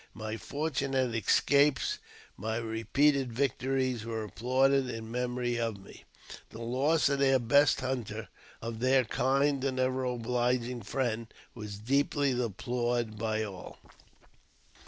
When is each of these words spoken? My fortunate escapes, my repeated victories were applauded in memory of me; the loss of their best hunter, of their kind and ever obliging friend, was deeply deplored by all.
My 0.15 0.35
fortunate 0.35 1.13
escapes, 1.13 1.99
my 2.35 2.57
repeated 2.57 3.31
victories 3.31 4.03
were 4.03 4.23
applauded 4.23 4.89
in 4.89 5.11
memory 5.11 5.59
of 5.59 5.79
me; 5.79 6.05
the 6.49 6.57
loss 6.59 7.07
of 7.07 7.19
their 7.19 7.37
best 7.37 7.81
hunter, 7.81 8.27
of 8.63 8.79
their 8.79 9.03
kind 9.05 9.63
and 9.63 9.79
ever 9.79 10.03
obliging 10.05 10.81
friend, 10.81 11.31
was 11.53 11.77
deeply 11.77 12.33
deplored 12.33 13.19
by 13.19 13.43
all. 13.43 13.77